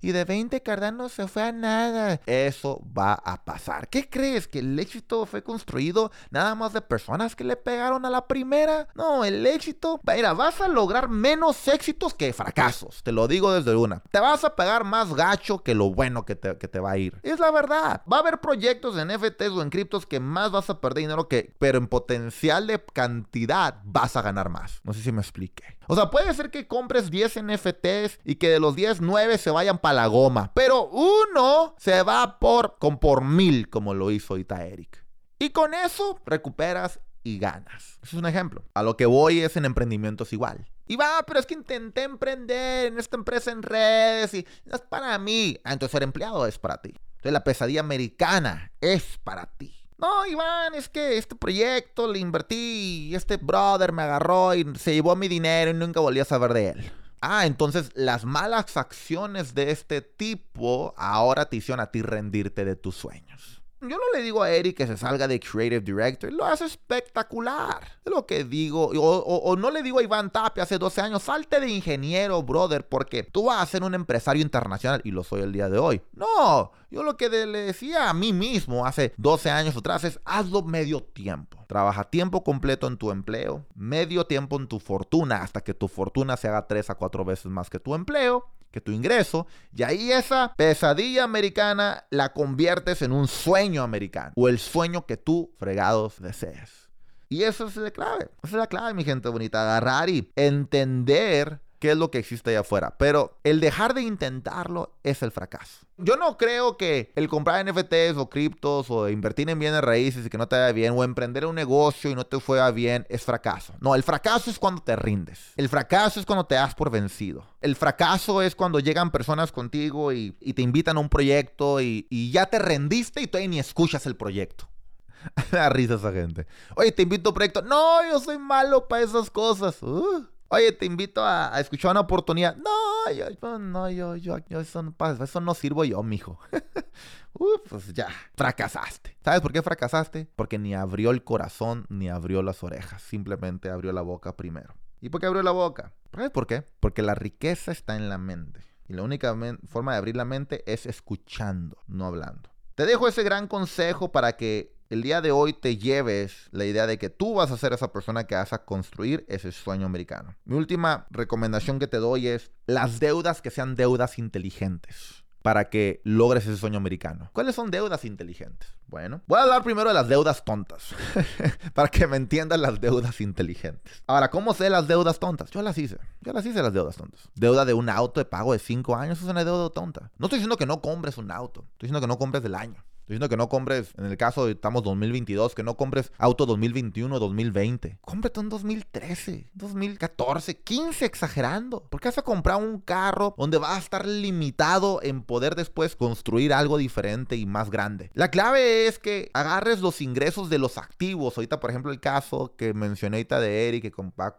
y 0.00 0.10
de 0.10 0.24
20 0.24 0.60
cardanos 0.62 1.12
se 1.12 1.28
fue 1.28 1.44
a 1.44 1.52
nada. 1.52 2.20
Eso 2.26 2.82
va 2.98 3.12
a 3.12 3.44
pasar. 3.44 3.88
¿Qué 3.88 4.08
crees? 4.08 4.48
¿Que 4.48 4.58
el 4.58 4.76
éxito 4.80 5.24
fue 5.24 5.44
construido 5.44 6.10
nada 6.30 6.56
más 6.56 6.72
de 6.72 6.80
personas 6.80 7.36
que 7.36 7.44
le 7.44 7.54
pegaron 7.54 8.04
a 8.04 8.10
la 8.10 8.26
primera? 8.26 8.88
No, 8.96 9.24
el 9.24 9.46
éxito, 9.46 10.00
mira, 10.04 10.32
vas 10.32 10.60
a 10.60 10.66
lograr 10.66 10.79
menos 11.08 11.68
éxitos 11.68 12.14
que 12.14 12.32
fracasos. 12.32 13.02
Te 13.02 13.12
lo 13.12 13.28
digo 13.28 13.52
desde 13.52 13.74
una. 13.74 14.02
Te 14.10 14.20
vas 14.20 14.44
a 14.44 14.56
pagar 14.56 14.84
más 14.84 15.14
gacho 15.14 15.62
que 15.62 15.74
lo 15.74 15.90
bueno 15.90 16.24
que 16.24 16.36
te, 16.36 16.58
que 16.58 16.68
te 16.68 16.80
va 16.80 16.92
a 16.92 16.98
ir. 16.98 17.18
Es 17.22 17.38
la 17.38 17.50
verdad. 17.50 18.02
Va 18.10 18.18
a 18.18 18.20
haber 18.20 18.40
proyectos 18.40 18.96
en 18.96 19.08
NFTs 19.08 19.50
o 19.50 19.62
en 19.62 19.70
criptos 19.70 20.06
que 20.06 20.20
más 20.20 20.50
vas 20.50 20.70
a 20.70 20.80
perder 20.80 21.02
dinero 21.02 21.28
que, 21.28 21.54
pero 21.58 21.78
en 21.78 21.86
potencial 21.86 22.66
de 22.66 22.82
cantidad 22.92 23.80
vas 23.84 24.16
a 24.16 24.22
ganar 24.22 24.48
más. 24.48 24.80
No 24.84 24.92
sé 24.92 25.02
si 25.02 25.12
me 25.12 25.20
expliqué. 25.20 25.78
O 25.86 25.94
sea, 25.94 26.10
puede 26.10 26.32
ser 26.34 26.50
que 26.50 26.68
compres 26.68 27.10
10 27.10 27.42
NFTs 27.42 28.20
y 28.24 28.36
que 28.36 28.48
de 28.48 28.60
los 28.60 28.76
10, 28.76 29.00
9 29.00 29.38
se 29.38 29.50
vayan 29.50 29.78
para 29.78 29.94
la 29.94 30.06
goma. 30.06 30.52
Pero 30.54 30.88
uno 30.88 31.74
se 31.78 32.02
va 32.02 32.38
por, 32.38 32.76
con 32.78 32.98
por 32.98 33.24
mil, 33.24 33.68
como 33.68 33.94
lo 33.94 34.10
hizo 34.10 34.34
ahorita 34.34 34.64
Eric. 34.66 35.04
Y 35.38 35.50
con 35.50 35.74
eso 35.74 36.20
recuperas 36.26 37.00
y 37.22 37.38
ganas. 37.38 37.98
Es 38.02 38.12
un 38.12 38.26
ejemplo. 38.26 38.64
A 38.74 38.82
lo 38.82 38.96
que 38.96 39.06
voy 39.06 39.40
es 39.40 39.56
en 39.56 39.64
emprendimientos 39.64 40.32
igual. 40.32 40.66
Y 40.86 40.96
va, 40.96 41.22
pero 41.26 41.38
es 41.38 41.46
que 41.46 41.54
intenté 41.54 42.02
emprender 42.02 42.86
en 42.86 42.98
esta 42.98 43.16
empresa 43.16 43.52
en 43.52 43.62
redes 43.62 44.34
y 44.34 44.46
no 44.64 44.74
es 44.74 44.82
para 44.82 45.16
mí. 45.18 45.58
Ah, 45.64 45.72
entonces 45.72 45.92
ser 45.92 46.02
empleado 46.02 46.46
es 46.46 46.58
para 46.58 46.78
ti. 46.78 46.94
Entonces 47.10 47.32
la 47.32 47.44
pesadilla 47.44 47.80
americana 47.80 48.72
es 48.80 49.18
para 49.22 49.46
ti. 49.46 49.74
No, 49.98 50.26
Iván, 50.26 50.74
es 50.74 50.88
que 50.88 51.18
este 51.18 51.36
proyecto 51.36 52.10
le 52.10 52.18
invertí 52.18 53.08
y 53.10 53.14
este 53.14 53.36
brother 53.36 53.92
me 53.92 54.02
agarró 54.02 54.54
y 54.54 54.66
se 54.78 54.94
llevó 54.94 55.14
mi 55.14 55.28
dinero 55.28 55.70
y 55.70 55.74
nunca 55.74 56.00
volví 56.00 56.20
a 56.20 56.24
saber 56.24 56.54
de 56.54 56.68
él. 56.70 56.92
Ah, 57.20 57.44
entonces 57.44 57.90
las 57.94 58.24
malas 58.24 58.78
acciones 58.78 59.54
de 59.54 59.70
este 59.70 60.00
tipo 60.00 60.94
ahora 60.96 61.50
te 61.50 61.56
hicieron 61.56 61.80
a 61.80 61.90
ti 61.90 62.00
rendirte 62.00 62.64
de 62.64 62.76
tus 62.76 62.96
sueños. 62.96 63.59
Yo 63.82 63.96
no 63.96 64.02
le 64.12 64.22
digo 64.22 64.42
a 64.42 64.50
Eric 64.50 64.76
que 64.76 64.86
se 64.86 64.98
salga 64.98 65.26
de 65.26 65.40
Creative 65.40 65.80
Director, 65.80 66.30
lo 66.30 66.44
hace 66.44 66.66
espectacular. 66.66 67.80
Es 68.04 68.12
lo 68.12 68.26
que 68.26 68.44
digo. 68.44 68.90
O, 68.94 69.56
no 69.56 69.70
le 69.70 69.82
digo 69.82 69.98
a 69.98 70.02
Iván 70.02 70.30
Tapia 70.30 70.64
hace 70.64 70.76
12 70.76 71.00
años, 71.00 71.22
salte 71.22 71.60
de 71.60 71.70
ingeniero, 71.70 72.42
brother, 72.42 72.86
porque 72.86 73.22
tú 73.22 73.46
vas 73.46 73.62
a 73.62 73.66
ser 73.66 73.82
un 73.82 73.94
empresario 73.94 74.42
internacional 74.42 75.00
y 75.02 75.12
lo 75.12 75.24
soy 75.24 75.40
el 75.40 75.52
día 75.52 75.70
de 75.70 75.78
hoy. 75.78 76.02
No, 76.12 76.72
yo 76.90 77.02
lo 77.02 77.16
que 77.16 77.30
le 77.30 77.46
decía 77.46 78.10
a 78.10 78.14
mí 78.14 78.34
mismo 78.34 78.84
hace 78.84 79.14
12 79.16 79.50
años 79.50 79.76
atrás 79.76 80.04
es 80.04 80.20
hazlo 80.26 80.60
medio 80.62 81.02
tiempo. 81.02 81.64
Trabaja 81.66 82.04
tiempo 82.04 82.44
completo 82.44 82.86
en 82.86 82.98
tu 82.98 83.10
empleo, 83.10 83.64
medio 83.74 84.26
tiempo 84.26 84.60
en 84.60 84.66
tu 84.66 84.78
fortuna, 84.78 85.42
hasta 85.42 85.62
que 85.62 85.72
tu 85.72 85.88
fortuna 85.88 86.36
se 86.36 86.48
haga 86.48 86.66
3 86.66 86.90
a 86.90 86.94
4 86.96 87.24
veces 87.24 87.46
más 87.46 87.70
que 87.70 87.80
tu 87.80 87.94
empleo 87.94 88.46
que 88.70 88.80
tu 88.80 88.92
ingreso, 88.92 89.46
y 89.74 89.82
ahí 89.82 90.12
esa 90.12 90.54
pesadilla 90.56 91.24
americana 91.24 92.06
la 92.10 92.32
conviertes 92.32 93.02
en 93.02 93.12
un 93.12 93.28
sueño 93.28 93.82
americano 93.82 94.32
o 94.36 94.48
el 94.48 94.58
sueño 94.58 95.06
que 95.06 95.16
tú 95.16 95.52
fregados 95.58 96.20
deseas. 96.20 96.90
Y 97.28 97.44
eso 97.44 97.66
es 97.66 97.76
la 97.76 97.90
clave, 97.90 98.28
esa 98.42 98.56
es 98.56 98.60
la 98.60 98.66
clave, 98.66 98.94
mi 98.94 99.04
gente 99.04 99.28
bonita, 99.28 99.62
agarrar 99.62 100.10
y 100.10 100.32
entender 100.34 101.60
qué 101.80 101.92
es 101.92 101.96
lo 101.96 102.10
que 102.10 102.18
existe 102.18 102.50
allá 102.50 102.60
afuera. 102.60 102.94
Pero 102.98 103.38
el 103.42 103.58
dejar 103.58 103.94
de 103.94 104.02
intentarlo 104.02 104.92
es 105.02 105.22
el 105.22 105.32
fracaso. 105.32 105.86
Yo 105.96 106.16
no 106.16 106.36
creo 106.38 106.76
que 106.76 107.12
el 107.16 107.28
comprar 107.28 107.64
NFTs 107.66 108.16
o 108.16 108.30
criptos 108.30 108.90
o 108.90 109.08
invertir 109.08 109.50
en 109.50 109.58
bienes 109.58 109.80
raíces 109.80 110.24
y 110.24 110.30
que 110.30 110.38
no 110.38 110.46
te 110.46 110.56
vaya 110.56 110.72
bien 110.72 110.94
o 110.96 111.04
emprender 111.04 111.44
un 111.46 111.54
negocio 111.54 112.10
y 112.10 112.14
no 112.14 112.24
te 112.24 112.38
fuera 112.38 112.70
bien 112.70 113.06
es 113.08 113.22
fracaso. 113.22 113.74
No, 113.80 113.94
el 113.94 114.02
fracaso 114.02 114.50
es 114.50 114.58
cuando 114.58 114.82
te 114.82 114.94
rindes. 114.94 115.52
El 115.56 115.68
fracaso 115.68 116.20
es 116.20 116.26
cuando 116.26 116.44
te 116.44 116.54
das 116.54 116.74
por 116.74 116.90
vencido. 116.90 117.44
El 117.60 117.76
fracaso 117.76 118.40
es 118.40 118.54
cuando 118.54 118.78
llegan 118.78 119.10
personas 119.10 119.50
contigo 119.50 120.12
y, 120.12 120.32
te 120.32 120.62
invitan 120.62 120.96
a 120.96 121.00
un 121.00 121.08
proyecto 121.08 121.80
y, 121.80 122.06
ya 122.30 122.46
te 122.46 122.58
rendiste 122.58 123.22
y 123.22 123.26
todavía 123.26 123.48
ni 123.48 123.58
escuchas 123.58 124.06
el 124.06 124.16
proyecto. 124.16 124.68
da 125.52 125.68
risa 125.68 125.94
esa 125.94 126.12
gente. 126.12 126.46
Oye, 126.76 126.92
te 126.92 127.02
invito 127.02 127.28
a 127.28 127.30
un 127.30 127.34
proyecto. 127.34 127.62
No, 127.62 128.02
yo 128.08 128.20
soy 128.20 128.38
malo 128.38 128.88
para 128.88 129.02
esas 129.02 129.30
cosas. 129.30 129.82
Uh. 129.82 130.26
Oye, 130.52 130.72
te 130.72 130.84
invito 130.84 131.24
a, 131.24 131.60
escuchar 131.60 131.92
una 131.92 132.00
oportunidad. 132.00 132.56
No, 132.56 133.12
yo, 133.12 133.58
no, 133.60 133.88
yo, 133.88 134.16
yo, 134.16 134.38
yo 134.48 134.58
eso, 134.58 134.82
no, 134.82 134.92
eso 135.22 135.40
no 135.40 135.54
sirvo 135.54 135.84
yo, 135.84 136.02
mijo. 136.02 136.40
Uf, 137.34 137.60
pues 137.68 137.92
ya, 137.94 138.08
fracasaste. 138.34 139.16
¿Sabes 139.24 139.42
por 139.42 139.52
qué 139.52 139.62
fracasaste? 139.62 140.28
Porque 140.34 140.58
ni 140.58 140.74
abrió 140.74 141.12
el 141.12 141.22
corazón 141.22 141.86
ni 141.88 142.08
abrió 142.08 142.42
las 142.42 142.64
orejas. 142.64 143.00
Simplemente 143.00 143.70
abrió 143.70 143.92
la 143.92 144.02
boca 144.02 144.36
primero. 144.36 144.74
¿Y 145.00 145.10
por 145.10 145.20
qué 145.20 145.28
abrió 145.28 145.44
la 145.44 145.52
boca? 145.52 145.92
¿Sabes 146.12 146.30
por 146.30 146.48
qué? 146.48 146.66
Porque 146.80 147.02
la 147.02 147.14
riqueza 147.14 147.70
está 147.70 147.94
en 147.94 148.08
la 148.08 148.18
mente. 148.18 148.64
Y 148.88 148.94
la 148.94 149.04
única 149.04 149.32
forma 149.68 149.92
de 149.92 149.98
abrir 149.98 150.16
la 150.16 150.24
mente 150.24 150.64
es 150.66 150.84
escuchando, 150.84 151.78
no 151.86 152.06
hablando. 152.06 152.50
Te 152.74 152.86
dejo 152.86 153.06
ese 153.06 153.22
gran 153.22 153.46
consejo 153.46 154.10
para 154.10 154.36
que 154.36 154.74
el 154.90 155.02
día 155.02 155.20
de 155.20 155.30
hoy 155.30 155.52
te 155.52 155.76
lleves 155.76 156.48
la 156.50 156.64
idea 156.64 156.86
de 156.86 156.98
que 156.98 157.10
tú 157.10 157.34
vas 157.34 157.52
a 157.52 157.56
ser 157.56 157.72
esa 157.72 157.92
persona 157.92 158.24
que 158.24 158.34
vas 158.34 158.52
a 158.52 158.64
construir 158.64 159.24
ese 159.28 159.52
sueño 159.52 159.86
americano. 159.86 160.34
Mi 160.44 160.56
última 160.56 161.06
recomendación 161.10 161.78
que 161.78 161.86
te 161.86 161.98
doy 161.98 162.26
es 162.26 162.50
las 162.66 162.98
deudas 162.98 163.40
que 163.40 163.50
sean 163.50 163.76
deudas 163.76 164.18
inteligentes 164.18 165.24
para 165.42 165.70
que 165.70 166.02
logres 166.04 166.44
ese 166.44 166.56
sueño 166.56 166.76
americano. 166.76 167.30
¿Cuáles 167.32 167.54
son 167.54 167.70
deudas 167.70 168.04
inteligentes? 168.04 168.74
Bueno, 168.88 169.22
voy 169.28 169.38
a 169.38 169.44
hablar 169.44 169.62
primero 169.62 169.88
de 169.88 169.94
las 169.94 170.08
deudas 170.08 170.44
tontas, 170.44 170.92
para 171.74 171.88
que 171.88 172.08
me 172.08 172.16
entiendan 172.16 172.60
las 172.60 172.80
deudas 172.80 173.20
inteligentes. 173.20 174.02
Ahora, 174.08 174.28
¿cómo 174.28 174.52
sé 174.54 174.68
las 174.68 174.88
deudas 174.88 175.20
tontas? 175.20 175.50
Yo 175.52 175.62
las 175.62 175.78
hice, 175.78 175.98
yo 176.20 176.32
las 176.32 176.44
hice 176.44 176.60
las 176.60 176.72
deudas 176.72 176.96
tontas. 176.96 177.30
Deuda 177.36 177.64
de 177.64 177.74
un 177.74 177.88
auto 177.88 178.18
de 178.18 178.24
pago 178.24 178.52
de 178.52 178.58
5 178.58 178.96
años 178.96 179.22
es 179.22 179.28
una 179.28 179.44
deuda 179.44 179.70
tonta. 179.70 180.10
No 180.18 180.26
estoy 180.26 180.40
diciendo 180.40 180.56
que 180.56 180.66
no 180.66 180.82
compres 180.82 181.16
un 181.16 181.30
auto, 181.30 181.60
estoy 181.60 181.86
diciendo 181.86 182.00
que 182.00 182.08
no 182.08 182.18
compres 182.18 182.42
del 182.42 182.56
año. 182.56 182.84
Estoy 183.10 183.16
diciendo 183.16 183.28
que 183.28 183.36
no 183.38 183.48
compres, 183.48 183.92
en 183.98 184.04
el 184.04 184.16
caso 184.16 184.46
de 184.46 184.52
estamos 184.52 184.84
2022, 184.84 185.56
que 185.56 185.64
no 185.64 185.76
compres 185.76 186.12
auto 186.16 186.46
2021, 186.46 187.18
2020. 187.18 187.98
Cómprate 188.02 188.38
un 188.38 188.48
2013, 188.48 189.50
2014, 189.52 190.58
15 190.58 191.06
exagerando. 191.06 191.82
¿Por 191.90 192.00
qué 192.00 192.06
vas 192.06 192.18
a 192.18 192.22
comprar 192.22 192.58
un 192.62 192.78
carro 192.78 193.34
donde 193.36 193.58
va 193.58 193.74
a 193.74 193.78
estar 193.80 194.06
limitado 194.06 195.00
en 195.02 195.22
poder 195.22 195.56
después 195.56 195.96
construir 195.96 196.52
algo 196.52 196.78
diferente 196.78 197.34
y 197.34 197.46
más 197.46 197.68
grande? 197.70 198.12
La 198.14 198.30
clave 198.30 198.86
es 198.86 199.00
que 199.00 199.28
agarres 199.34 199.80
los 199.80 200.00
ingresos 200.00 200.48
de 200.48 200.58
los 200.58 200.78
activos. 200.78 201.36
Ahorita, 201.36 201.58
por 201.58 201.70
ejemplo, 201.70 201.90
el 201.90 201.98
caso 201.98 202.54
que 202.56 202.74
mencioné 202.74 203.16
ahorita 203.16 203.40
de 203.40 203.66
Eric, 203.66 203.82
que, 203.82 203.92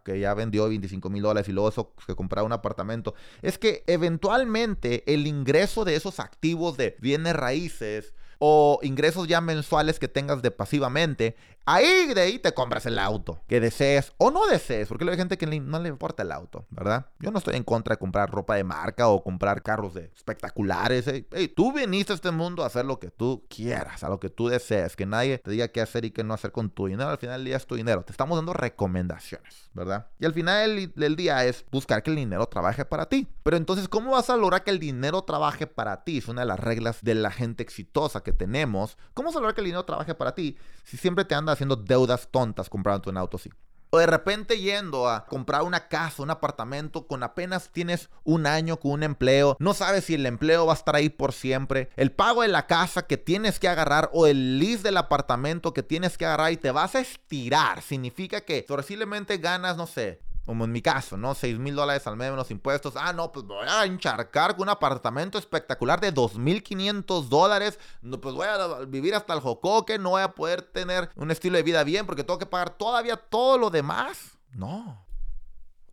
que 0.06 0.20
ya 0.22 0.34
vendió 0.34 0.70
25 0.70 1.10
mil 1.10 1.24
dólares 1.24 1.50
y 1.50 1.52
luego 1.52 1.68
eso 1.68 1.94
que 2.08 2.16
compraba 2.16 2.46
un 2.46 2.54
apartamento. 2.54 3.16
Es 3.42 3.58
que 3.58 3.84
eventualmente 3.88 5.04
el 5.14 5.28
ingreso 5.28 5.84
de 5.84 5.98
esos 5.98 6.22
activos 6.22 6.78
de 6.78 6.96
bienes 7.02 7.36
raíces 7.36 8.14
o 8.44 8.80
ingresos 8.82 9.28
ya 9.28 9.40
mensuales 9.40 10.00
que 10.00 10.08
tengas 10.08 10.42
de 10.42 10.50
pasivamente, 10.50 11.36
ahí 11.66 12.14
de 12.14 12.22
ahí 12.22 12.40
te 12.40 12.54
compras 12.54 12.86
el 12.86 13.00
auto 13.00 13.42
que 13.48 13.60
desees 13.60 14.14
o 14.18 14.32
no 14.32 14.46
desees, 14.48 14.88
porque 14.88 15.10
hay 15.10 15.18
gente 15.18 15.38
que 15.38 15.46
no 15.46 15.80
le 15.80 15.90
importa 15.90 16.24
el 16.24 16.32
auto, 16.32 16.66
¿verdad? 16.70 17.08
Yo 17.20 17.32
no 17.32 17.38
estoy 17.38 17.56
en 17.56 17.64
contra 17.64 17.96
de 17.96 18.00
comprar 18.00 18.30
ropa 18.30 18.56
de 18.56 18.64
marca 18.64 19.08
o 19.08 19.24
comprar 19.24 19.62
carros 19.62 19.94
de 19.94 20.12
espectaculares. 20.16 21.06
tú 21.56 21.74
viniste 21.74 22.14
a 22.14 22.16
este 22.16 22.32
mundo 22.32 22.64
a 22.64 22.68
hacer 22.68 22.86
lo 22.86 23.00
que 23.00 23.10
tú 23.10 23.46
quieras, 23.50 24.04
a 24.04 24.10
lo 24.10 24.20
que 24.20 24.30
tú 24.30 24.48
desees, 24.48 24.96
que 24.96 25.06
nadie 25.06 25.38
te 25.38 25.52
diga 25.52 25.68
qué 25.68 25.82
hacer 25.82 26.06
y 26.06 26.12
qué 26.12 26.24
no 26.24 26.34
hacer 26.34 26.52
con 26.52 26.70
tu 26.70 26.88
dinero. 26.88 27.10
Al 27.10 27.18
final 27.18 27.40
del 27.40 27.46
día 27.46 27.58
es 27.58 27.68
tu 27.68 27.76
dinero. 27.76 28.04
Te 28.04 28.12
estamos 28.12 28.38
dando 28.38 28.54
recomendaciones, 28.54 29.70
¿verdad? 29.74 30.08
Y 30.20 30.26
al 30.26 30.34
final 30.34 30.92
del 30.96 31.16
día 31.16 31.46
es 31.46 31.66
buscar 31.72 32.04
que 32.04 32.12
el 32.12 32.18
dinero 32.18 32.46
trabaje 32.48 32.86
para 32.86 33.08
ti. 33.08 33.28
Pero 33.44 33.58
entonces, 33.58 33.88
¿cómo 33.88 34.12
vas 34.12 34.30
a 34.30 34.38
lograr 34.38 34.64
que 34.64 34.72
el 34.72 34.80
dinero 34.80 35.24
trabaje 35.24 35.68
para 35.68 36.04
ti? 36.04 36.20
Es 36.20 36.28
una 36.28 36.42
de 36.42 36.48
las 36.48 36.60
reglas 36.60 37.00
de 37.02 37.16
la 37.16 37.32
gente 37.32 37.64
exitosa 37.64 38.22
que 38.24 38.34
tenemos, 38.34 38.98
¿cómo 39.14 39.32
salvar 39.32 39.54
que 39.54 39.62
el 39.62 39.66
dinero 39.66 39.86
trabaje 39.86 40.16
para 40.16 40.36
ti 40.36 40.58
si 40.84 40.98
siempre 40.98 41.26
te 41.26 41.36
anda 41.36 41.51
haciendo 41.54 41.76
deudas 41.76 42.28
tontas 42.32 42.70
comprando 42.70 43.10
un 43.10 43.18
auto 43.18 43.38
así? 43.38 43.50
O 43.94 44.00
de 44.00 44.06
repente 44.06 44.58
yendo 44.58 45.10
a 45.10 45.26
comprar 45.26 45.64
una 45.64 45.90
casa, 45.90 46.24
un 46.24 46.30
apartamento, 46.30 47.08
con 47.08 47.24
apenas 47.24 47.72
tienes 47.74 48.10
un 48.24 48.48
año 48.48 48.78
con 48.78 48.92
un 48.92 49.04
empleo, 49.04 49.58
no 49.60 49.74
sabes 49.74 50.06
si 50.06 50.14
el 50.14 50.26
empleo 50.26 50.66
va 50.66 50.72
a 50.72 50.78
estar 50.78 50.96
ahí 50.96 51.10
por 51.10 51.34
siempre, 51.34 51.90
el 51.98 52.14
pago 52.14 52.42
de 52.42 52.48
la 52.48 52.68
casa 52.68 53.06
que 53.06 53.18
tienes 53.18 53.60
que 53.60 53.68
agarrar 53.68 54.10
o 54.14 54.28
el 54.28 54.60
lease 54.60 54.84
del 54.84 54.96
apartamento 54.96 55.74
que 55.74 55.84
tienes 55.84 56.18
que 56.18 56.26
agarrar 56.26 56.54
y 56.54 56.58
te 56.58 56.72
vas 56.72 56.96
a 56.96 57.02
estirar, 57.02 57.82
significa 57.82 58.40
que 58.40 58.64
posiblemente 58.66 59.38
ganas, 59.40 59.76
no 59.76 59.88
sé, 59.88 60.22
como 60.46 60.66
en 60.66 60.72
mi 60.72 60.82
caso, 60.82 61.18
¿no? 61.18 61.36
6 61.36 61.60
mil 61.60 61.76
dólares 61.76 62.08
al 62.08 62.18
menos 62.18 62.52
impuestos. 62.52 62.96
Ah, 62.96 63.14
no, 63.14 63.32
pues 63.32 63.46
voy 63.46 63.68
a 63.68 63.86
encharcar 63.86 64.56
con 64.56 64.64
un 64.64 64.70
apartamento 64.70 65.38
espectacular 65.38 66.00
de 66.00 66.14
2.500 66.14 67.28
dólares. 67.28 67.80
No, 68.02 68.20
pues 68.20 68.36
voy 68.36 68.48
a 68.48 68.86
vivir 68.86 69.16
hasta 69.16 69.34
el 69.34 69.40
jocoque, 69.40 70.00
no 70.00 70.12
voy 70.12 70.22
a 70.22 70.34
poder 70.34 70.62
tener 70.62 71.10
un 71.16 71.32
estilo 71.32 71.58
de 71.58 71.64
vida 71.64 71.84
bien 71.84 72.06
porque 72.06 72.24
tengo 72.24 72.40
que 72.40 72.46
pagar 72.46 72.72
todavía 72.72 73.18
todo 73.18 73.58
lo 73.58 73.70
demás. 73.70 74.38
No. 74.54 75.06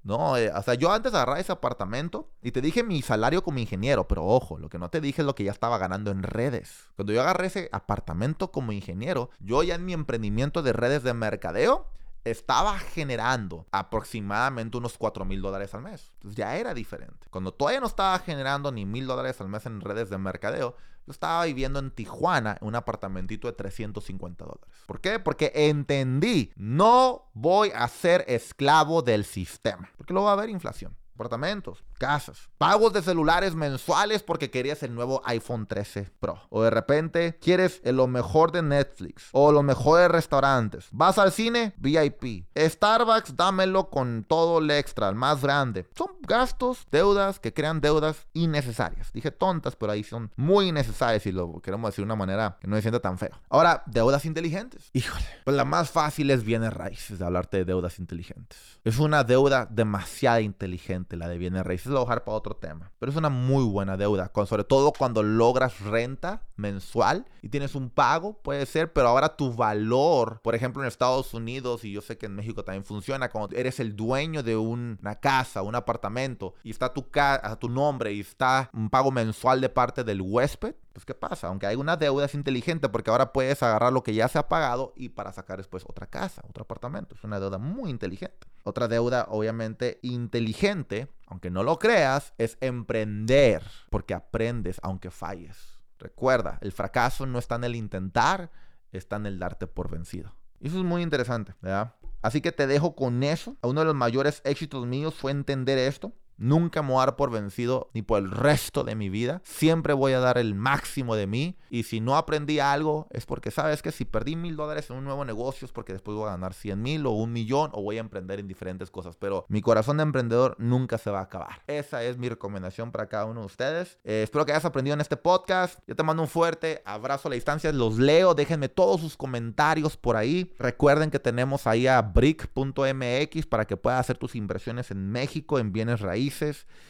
No, 0.09 0.39
eh, 0.39 0.51
o 0.51 0.63
sea, 0.63 0.73
yo 0.73 0.91
antes 0.91 1.13
agarraba 1.13 1.39
ese 1.39 1.53
apartamento 1.53 2.31
y 2.41 2.53
te 2.53 2.63
dije 2.63 2.83
mi 2.83 3.03
salario 3.03 3.43
como 3.43 3.59
ingeniero, 3.59 4.09
pero 4.09 4.25
ojo, 4.25 4.57
lo 4.57 4.71
que 4.71 4.79
no 4.79 4.89
te 4.89 5.03
dije 5.03 5.21
es 5.21 5.27
lo 5.27 5.35
que 5.35 5.45
ya 5.45 5.51
estaba 5.51 5.77
ganando 5.77 6.11
en 6.11 6.23
redes. 6.23 6.89
Cuando 6.97 7.13
yo 7.13 7.21
agarré 7.21 7.49
ese 7.49 7.69
apartamento 7.73 8.51
como 8.51 8.73
ingeniero, 8.73 9.29
yo 9.39 9.63
ya 9.63 9.75
en 9.75 9.85
mi 9.85 9.93
emprendimiento 9.93 10.63
de 10.63 10.73
redes 10.73 11.03
de 11.03 11.13
mercadeo, 11.13 11.89
estaba 12.25 12.79
generando 12.79 13.67
aproximadamente 13.71 14.77
unos 14.77 14.99
4 14.99 15.25
mil 15.25 15.41
dólares 15.41 15.75
al 15.75 15.83
mes. 15.83 16.11
Entonces 16.15 16.37
ya 16.37 16.57
era 16.57 16.75
diferente. 16.75 17.27
Cuando 17.31 17.53
todavía 17.53 17.81
no 17.81 17.87
estaba 17.87 18.19
generando 18.19 18.73
ni 18.73 18.85
mil 18.87 19.07
dólares 19.07 19.41
al 19.41 19.49
mes 19.49 19.67
en 19.67 19.81
redes 19.81 20.11
de 20.11 20.19
mercadeo, 20.19 20.77
yo 21.07 21.13
estaba 21.13 21.45
viviendo 21.47 21.79
en 21.79 21.91
Tijuana 21.91 22.59
en 22.61 22.69
un 22.69 22.75
apartamentito 22.75 23.49
de 23.49 23.55
350 23.55 24.45
dólares. 24.45 24.69
¿Por 24.87 25.01
qué? 25.01 25.19
Porque 25.19 25.53
entendí, 25.55 26.53
no 26.57 27.31
voy 27.33 27.73
a 27.75 27.89
ser 27.89 28.25
esclavo 28.29 29.01
del 29.01 29.25
sistema. 29.25 29.91
Porque 29.97 30.13
luego 30.13 30.27
va 30.27 30.33
a 30.33 30.35
haber 30.35 30.51
inflación 30.51 30.95
apartamentos, 31.19 31.83
casas, 31.99 32.49
pagos 32.59 32.93
de 32.93 33.03
celulares 33.03 33.57
mensuales 33.57 34.23
porque 34.23 34.53
querías 34.53 34.85
el 34.85 34.95
nuevo 34.95 35.21
iPhone 35.25 35.67
13 35.67 36.13
Pro. 36.21 36.41
O 36.49 36.63
de 36.63 36.71
repente 36.71 37.37
quieres 37.41 37.81
lo 37.85 38.07
mejor 38.07 38.53
de 38.53 38.63
Netflix 38.63 39.29
o 39.33 39.51
los 39.51 39.65
mejores 39.65 40.09
restaurantes. 40.09 40.87
Vas 40.93 41.19
al 41.19 41.33
cine, 41.33 41.75
VIP. 41.79 42.47
Starbucks, 42.57 43.35
dámelo 43.35 43.91
con 43.91 44.25
todo 44.29 44.61
el 44.61 44.71
extra, 44.71 45.09
el 45.09 45.17
más 45.17 45.43
grande. 45.43 45.89
Son 45.97 46.09
gastos, 46.21 46.87
deudas 46.93 47.41
que 47.41 47.53
crean 47.53 47.81
deudas 47.81 48.29
innecesarias. 48.33 49.13
Dije 49.13 49.33
tontas, 49.33 49.75
pero 49.75 49.91
ahí 49.91 50.05
son 50.05 50.31
muy 50.37 50.69
innecesarias 50.69 51.27
y 51.27 51.33
lo 51.33 51.61
queremos 51.61 51.91
decir 51.91 52.05
de 52.05 52.07
una 52.07 52.17
manera 52.17 52.59
que 52.61 52.69
no 52.69 52.77
se 52.77 52.83
sienta 52.83 53.01
tan 53.01 53.19
feo. 53.19 53.33
Ahora, 53.49 53.83
deudas 53.87 54.25
inteligentes. 54.25 54.91
Híjole, 54.93 55.27
pues 55.45 55.57
la 55.57 55.65
más 55.65 55.91
fácil 55.91 56.31
es 56.31 56.45
bienes 56.45 56.73
raíces 56.73 57.19
de 57.19 57.25
hablarte 57.25 57.57
de 57.57 57.65
deudas 57.65 57.99
inteligentes. 57.99 58.79
Es 58.85 58.99
una 58.99 59.25
deuda 59.25 59.67
demasiado 59.69 60.41
inteligente 60.41 61.08
la 61.17 61.29
de 61.29 61.39
bienes 61.39 61.65
raíces, 61.65 61.87
lo 61.87 61.95
voy 61.95 62.03
a 62.03 62.07
dejar 62.07 62.25
para 62.25 62.37
otro 62.37 62.57
tema. 62.57 62.91
Pero 62.99 63.11
es 63.11 63.17
una 63.17 63.29
muy 63.29 63.65
buena 63.65 63.97
deuda, 63.97 64.31
sobre 64.47 64.65
todo 64.65 64.93
cuando 64.93 65.23
logras 65.23 65.81
renta 65.81 66.43
mensual 66.57 67.27
y 67.43 67.49
tienes 67.49 67.75
un 67.75 67.91
pago, 67.91 68.35
puede 68.43 68.67
ser, 68.67 68.93
pero 68.93 69.09
ahora 69.09 69.37
tu 69.37 69.53
valor, 69.53 70.41
por 70.43 70.55
ejemplo 70.55 70.83
en 70.83 70.89
Estados 70.89 71.35
Unidos, 71.35 71.85
y 71.85 71.93
yo 71.93 72.01
sé 72.01 72.19
que 72.19 72.27
en 72.27 72.35
México 72.35 72.65
también 72.65 72.85
funciona, 72.85 73.31
cuando 73.31 73.57
eres 73.57 73.81
el 73.81 73.97
dueño 73.97 74.43
de 74.43 74.57
una 74.57 75.17
casa, 75.17 75.63
un 75.63 75.75
apartamento, 75.75 76.55
y 76.63 76.71
está 76.71 76.93
tu, 76.93 77.07
a 77.15 77.57
tu 77.57 77.69
nombre 77.69 78.13
y 78.13 78.21
está 78.21 78.71
un 78.73 78.91
pago 78.91 79.11
mensual 79.11 79.61
de 79.61 79.69
parte 79.69 80.05
del 80.05 80.21
huésped, 80.21 80.75
pues 80.99 81.05
¿qué 81.05 81.15
pasa? 81.15 81.47
Aunque 81.47 81.67
hay 81.67 81.77
una 81.77 81.97
deuda 81.97 82.25
es 82.25 82.35
inteligente 82.35 82.89
porque 82.89 83.11
ahora 83.11 83.33
puedes 83.33 83.63
agarrar 83.63 83.93
lo 83.93 84.03
que 84.03 84.15
ya 84.15 84.27
se 84.27 84.37
ha 84.37 84.49
pagado 84.49 84.93
y 84.97 85.11
para 85.11 85.33
sacar 85.33 85.59
después 85.59 85.85
otra 85.87 86.09
casa, 86.09 86.43
otro 86.49 86.63
apartamento. 86.63 87.15
Es 87.15 87.23
una 87.23 87.39
deuda 87.39 87.59
muy 87.59 87.91
inteligente. 87.91 88.49
Otra 88.69 88.87
deuda 88.87 89.29
obviamente 89.31 89.99
inteligente, 90.03 91.09
aunque 91.27 91.51
no 91.51 91.63
lo 91.63 91.79
creas, 91.79 92.35
es 92.37 92.59
emprender 92.61 93.63
porque 93.89 94.13
aprendes 94.13 94.79
aunque 94.83 95.11
falles. 95.11 95.81
Recuerda, 95.99 96.59
el 96.61 96.73
fracaso 96.73 97.25
no 97.25 97.39
está 97.39 97.55
en 97.55 97.65
el 97.65 97.77
intentar, 97.77 98.51
está 98.93 99.17
en 99.17 99.25
el 99.25 99.39
darte 99.39 99.67
por 99.69 99.91
vencido. 99.91 100.35
Eso 100.61 100.77
es 100.77 100.85
muy 100.85 101.01
interesante, 101.01 101.55
¿verdad? 101.63 101.95
Así 102.21 102.43
que 102.43 102.53
te 102.53 102.67
dejo 102.67 102.95
con 102.95 103.23
eso. 103.23 103.57
Uno 103.63 103.81
de 103.81 103.87
los 103.87 103.95
mayores 103.95 104.43
éxitos 104.45 104.87
míos 104.87 105.15
fue 105.15 105.31
entender 105.31 105.79
esto. 105.79 106.13
Nunca 106.39 106.83
me 106.83 106.93
voy 106.93 107.03
a 107.03 107.07
dar 107.07 107.17
por 107.17 107.33
vencido 107.33 107.91
ni 107.95 108.03
por 108.03 108.21
el 108.21 108.31
resto 108.31 108.85
de 108.85 108.95
mi 108.95 109.09
vida. 109.09 109.43
Siempre 109.45 109.93
voy 109.93 110.13
a 110.13 110.21
dar 110.21 110.39
el 110.39 110.55
máximo 110.55 111.17
de 111.17 111.27
mí. 111.27 111.57
Y 111.69 111.83
si 111.83 112.01
no 112.01 112.17
aprendí 112.17 112.61
algo, 112.61 113.09
es 113.11 113.27
porque 113.27 113.51
sabes 113.51 113.83
que 113.83 113.91
si 113.91 114.05
perdí 114.05 114.37
mil 114.37 114.55
dólares 114.55 114.89
en 114.89 114.97
un 114.97 115.05
nuevo 115.05 115.25
negocio, 115.25 115.67
es 115.67 115.73
porque 115.73 115.93
después 115.93 116.17
voy 116.17 116.29
a 116.29 116.33
ganar 116.33 116.55
cien 116.55 116.81
mil 116.81 117.05
o 117.07 117.11
un 117.11 117.33
millón 117.33 117.73
o 117.75 117.83
voy 117.83 117.97
a 117.97 118.01
emprender 118.01 118.39
en 118.39 118.47
diferentes 118.47 118.89
cosas. 118.89 119.17
Pero 119.17 119.47
mi 119.49 119.61
corazón 119.61 119.97
de 119.97 120.05
emprendedor 120.05 120.55
nunca 120.59 120.97
se 120.97 121.11
va 121.11 121.19
a 121.19 121.23
acabar. 121.25 121.63
Esa 121.67 122.05
es 122.05 122.17
mi 122.17 122.29
recomendación 122.29 122.93
para 122.93 123.09
cada 123.09 123.25
uno 123.25 123.41
de 123.41 123.47
ustedes. 123.47 123.99
Eh, 124.05 124.23
espero 124.23 124.47
que 124.47 124.53
hayas 124.53 124.65
aprendido 124.65 124.95
en 124.95 125.01
este 125.01 125.17
podcast. 125.17 125.81
Yo 125.89 125.97
te 125.97 126.05
mando 126.05 126.23
un 126.23 126.29
fuerte 126.29 126.83
abrazo 126.85 127.27
a 127.27 127.31
la 127.31 127.35
distancia. 127.35 127.73
Los 127.73 127.99
leo. 127.99 128.35
Déjenme 128.35 128.69
todos 128.69 129.01
sus 129.01 129.17
comentarios 129.17 129.97
por 129.97 130.17
ahí. 130.17 130.55
Recuerden 130.61 131.11
que 131.11 131.19
tenemos 131.19 131.67
ahí 131.67 131.89
a 131.89 132.01
brick.mx 132.01 133.47
para 133.47 133.67
que 133.67 133.77
puedas 133.77 133.99
hacer 133.99 134.19
tus 134.19 134.37
inversiones 134.37 134.93
en 134.93 135.11
México 135.11 135.59
en 135.59 135.73
bienes 135.73 136.01
raíces 136.01 136.28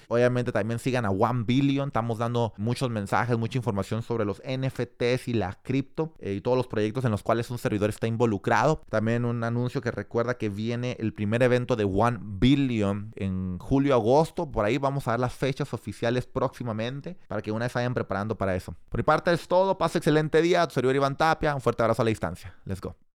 Obviamente 0.08 0.52
también 0.52 0.78
sigan 0.78 1.04
a 1.04 1.10
One 1.10 1.44
Billion. 1.46 1.88
Estamos 1.88 2.18
dando 2.18 2.54
muchos 2.56 2.90
mensajes, 2.90 3.36
mucha 3.38 3.58
información 3.58 4.02
sobre 4.02 4.24
los 4.24 4.42
NFTs 4.42 5.28
y 5.28 5.34
la 5.34 5.58
cripto 5.62 6.14
eh, 6.18 6.34
y 6.34 6.40
todos 6.40 6.56
los 6.56 6.66
proyectos 6.66 7.04
en 7.04 7.10
los 7.10 7.22
cuales 7.22 7.50
un 7.50 7.58
servidor 7.58 7.90
está 7.90 8.06
involucrado. 8.06 8.80
También 8.88 9.24
un 9.24 9.44
anuncio 9.44 9.80
que 9.80 9.90
recuerda 9.90 10.38
que 10.38 10.48
viene 10.48 10.96
el 10.98 11.12
primer 11.12 11.42
evento 11.42 11.76
de 11.76 11.84
One 11.84 12.18
Billion 12.22 13.12
en 13.16 13.58
julio-agosto. 13.58 14.50
Por 14.50 14.64
ahí 14.64 14.78
vamos 14.78 15.06
a 15.06 15.12
dar 15.12 15.20
las 15.20 15.34
fechas 15.34 15.74
oficiales 15.74 16.26
próximamente 16.26 17.18
para 17.28 17.42
que 17.42 17.52
una 17.52 17.66
vez 17.66 17.74
vayan 17.74 17.94
preparando 17.94 18.36
para 18.36 18.56
eso. 18.56 18.74
Por 18.88 18.98
mi 18.98 19.04
parte 19.04 19.32
es 19.32 19.46
todo. 19.46 19.76
Pasa 19.76 19.98
excelente 19.98 20.40
día. 20.40 20.66
Tu 20.66 20.74
servidor 20.74 20.96
Iván 20.96 21.16
Tapia. 21.16 21.54
Un 21.54 21.60
fuerte 21.60 21.82
abrazo 21.82 22.02
a 22.02 22.04
la 22.04 22.10
distancia. 22.10 22.54
Let's 22.64 22.80
go. 22.80 22.98